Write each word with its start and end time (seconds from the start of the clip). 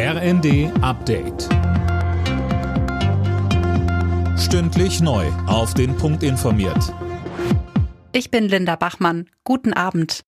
RND 0.00 0.70
Update. 0.80 1.48
Stündlich 4.38 5.00
neu. 5.00 5.26
Auf 5.48 5.74
den 5.74 5.96
Punkt 5.96 6.22
informiert. 6.22 6.94
Ich 8.12 8.30
bin 8.30 8.44
Linda 8.48 8.76
Bachmann. 8.76 9.28
Guten 9.42 9.72
Abend. 9.72 10.20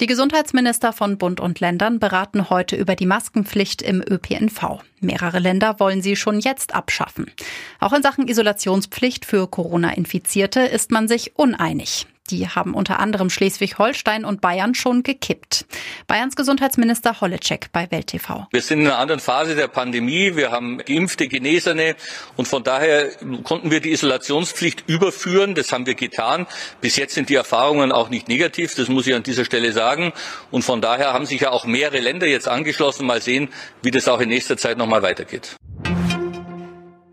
Die 0.00 0.06
Gesundheitsminister 0.06 0.92
von 0.92 1.18
Bund 1.18 1.38
und 1.38 1.60
Ländern 1.60 2.00
beraten 2.00 2.50
heute 2.50 2.74
über 2.74 2.96
die 2.96 3.06
Maskenpflicht 3.06 3.80
im 3.80 4.02
ÖPNV. 4.02 4.82
Mehrere 4.98 5.38
Länder 5.38 5.78
wollen 5.78 6.02
sie 6.02 6.16
schon 6.16 6.40
jetzt 6.40 6.74
abschaffen. 6.74 7.30
Auch 7.78 7.92
in 7.92 8.02
Sachen 8.02 8.26
Isolationspflicht 8.26 9.24
für 9.24 9.46
Corona-Infizierte 9.46 10.62
ist 10.62 10.90
man 10.90 11.06
sich 11.06 11.38
uneinig. 11.38 12.08
Die 12.30 12.48
haben 12.48 12.72
unter 12.72 13.00
anderem 13.00 13.28
Schleswig-Holstein 13.28 14.24
und 14.24 14.40
Bayern 14.40 14.74
schon 14.74 15.02
gekippt. 15.02 15.66
Bayerns 16.06 16.36
Gesundheitsminister 16.36 17.20
Holleczek 17.20 17.70
bei 17.70 17.90
Welt 17.90 18.06
TV. 18.06 18.46
Wir 18.50 18.62
sind 18.62 18.80
in 18.80 18.86
einer 18.86 18.96
anderen 18.96 19.20
Phase 19.20 19.54
der 19.54 19.68
Pandemie. 19.68 20.34
Wir 20.34 20.50
haben 20.50 20.78
geimpfte, 20.78 21.28
Genesene 21.28 21.96
und 22.36 22.48
von 22.48 22.64
daher 22.64 23.10
konnten 23.42 23.70
wir 23.70 23.80
die 23.80 23.90
Isolationspflicht 23.90 24.88
überführen. 24.88 25.54
Das 25.54 25.70
haben 25.70 25.84
wir 25.84 25.96
getan. 25.96 26.46
Bis 26.80 26.96
jetzt 26.96 27.12
sind 27.12 27.28
die 27.28 27.34
Erfahrungen 27.34 27.92
auch 27.92 28.08
nicht 28.08 28.26
negativ. 28.28 28.74
Das 28.74 28.88
muss 28.88 29.06
ich 29.06 29.14
an 29.14 29.22
dieser 29.22 29.44
Stelle 29.44 29.72
sagen. 29.72 30.14
Und 30.50 30.62
von 30.62 30.80
daher 30.80 31.12
haben 31.12 31.26
sich 31.26 31.42
ja 31.42 31.50
auch 31.50 31.66
mehrere 31.66 32.00
Länder 32.00 32.26
jetzt 32.26 32.48
angeschlossen. 32.48 33.06
Mal 33.06 33.20
sehen, 33.20 33.50
wie 33.82 33.90
das 33.90 34.08
auch 34.08 34.20
in 34.20 34.30
nächster 34.30 34.56
Zeit 34.56 34.78
nochmal 34.78 35.02
weitergeht. 35.02 35.56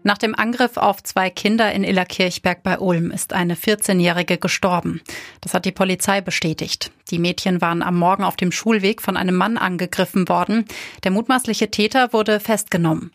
Nach 0.04 0.18
dem 0.18 0.34
Angriff 0.34 0.78
auf 0.78 1.04
zwei 1.04 1.30
Kinder 1.30 1.72
in 1.72 1.84
Illerkirchberg 1.84 2.64
bei 2.64 2.80
Ulm 2.80 3.12
ist 3.12 3.34
eine 3.34 3.56
14-Jährige 3.56 4.40
gestorben. 4.40 5.02
Das 5.42 5.54
hat 5.54 5.66
die 5.66 5.72
Polizei 5.72 6.22
bestätigt. 6.22 6.92
Die 7.12 7.20
Mädchen 7.20 7.62
waren 7.62 7.84
am 7.84 7.98
Morgen 7.98 8.24
auf 8.24 8.36
dem 8.36 8.52
Schulweg 8.52 9.02
von 9.02 9.16
einem 9.16 9.36
Mann 9.36 9.58
angegriffen 9.58 10.28
worden. 10.28 10.66
Der 11.04 11.12
mutmaßliche 11.12 11.70
Täter 11.70 12.14
wurde 12.14 12.40
festgenommen. 12.40 13.12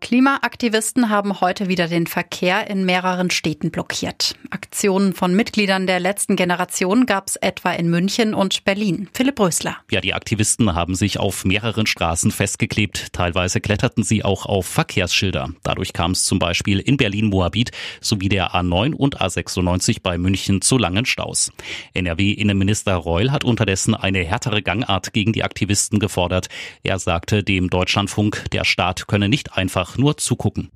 Klimaaktivisten 0.00 1.10
haben 1.10 1.40
heute 1.40 1.68
wieder 1.68 1.88
den 1.88 2.06
Verkehr 2.06 2.68
in 2.68 2.84
mehreren 2.84 3.30
Städten 3.30 3.70
blockiert. 3.70 4.36
Aktionen 4.50 5.14
von 5.14 5.34
Mitgliedern 5.34 5.86
der 5.86 6.00
letzten 6.00 6.36
Generation 6.36 7.06
gab 7.06 7.28
es 7.28 7.36
etwa 7.36 7.72
in 7.72 7.88
München 7.88 8.34
und 8.34 8.64
Berlin. 8.64 9.08
Philipp 9.12 9.40
Rösler. 9.40 9.76
Ja, 9.90 10.00
die 10.00 10.14
Aktivisten 10.14 10.74
haben 10.74 10.94
sich 10.94 11.18
auf 11.18 11.44
mehreren 11.44 11.86
Straßen 11.86 12.30
festgeklebt. 12.30 13.12
Teilweise 13.12 13.60
kletterten 13.60 14.04
sie 14.04 14.24
auch 14.24 14.46
auf 14.46 14.66
Verkehrsschilder. 14.66 15.50
Dadurch 15.62 15.92
kam 15.92 16.12
es 16.12 16.24
zum 16.24 16.38
Beispiel 16.38 16.78
in 16.78 16.96
Berlin-Moabit 16.96 17.70
sowie 18.00 18.28
der 18.28 18.54
A9 18.54 18.94
und 18.94 19.20
A96 19.20 20.02
bei 20.02 20.18
München 20.18 20.60
zu 20.62 20.78
langen 20.78 21.06
Staus. 21.06 21.50
NRW-Innenminister 21.94 22.94
Reul 22.94 23.32
hat 23.32 23.44
unterdessen 23.44 23.94
eine 23.94 24.24
härtere 24.24 24.62
Gangart 24.62 25.12
gegen 25.12 25.32
die 25.32 25.42
Aktivisten 25.42 25.98
gefordert. 25.98 26.48
Er 26.82 26.98
sagte 26.98 27.42
dem 27.42 27.70
Deutschlandfunk, 27.70 28.44
der 28.52 28.64
Staat 28.64 29.06
könne 29.06 29.28
nicht 29.28 29.56
einfach 29.86 29.98
nur 29.98 30.16
zugucken. 30.16 30.70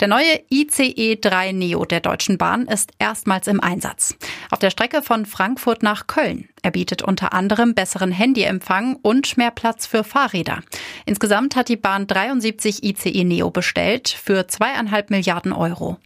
Der 0.00 0.08
neue 0.08 0.40
ICE 0.50 1.16
3 1.20 1.52
Neo 1.52 1.84
der 1.84 2.00
Deutschen 2.00 2.36
Bahn 2.36 2.66
ist 2.66 2.90
erstmals 2.98 3.46
im 3.46 3.60
Einsatz. 3.60 4.16
Auf 4.50 4.58
der 4.58 4.70
Strecke 4.70 5.02
von 5.02 5.24
Frankfurt 5.24 5.82
nach 5.82 6.08
Köln. 6.08 6.48
Er 6.62 6.72
bietet 6.72 7.02
unter 7.02 7.32
anderem 7.32 7.74
besseren 7.74 8.10
Handyempfang 8.10 8.96
und 9.02 9.36
mehr 9.36 9.52
Platz 9.52 9.86
für 9.86 10.02
Fahrräder. 10.02 10.60
Insgesamt 11.06 11.54
hat 11.54 11.68
die 11.68 11.76
Bahn 11.76 12.06
73 12.06 12.82
ICE 12.82 13.24
Neo 13.24 13.50
bestellt 13.50 14.08
für 14.08 14.48
zweieinhalb 14.48 15.10
Milliarden 15.10 15.52
Euro. 15.52 15.98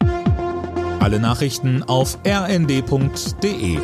Alle 0.99 1.19
Nachrichten 1.19 1.81
auf 1.83 2.19
rnd.de 2.25 3.79